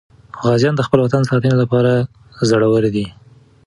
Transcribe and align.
غازیان 0.45 0.75
د 0.77 0.81
خپل 0.87 0.99
وطن 1.01 1.21
د 1.21 1.25
ساتنې 1.31 1.55
لپاره 1.61 1.91
زړور 2.49 2.83
دي. 2.95 3.05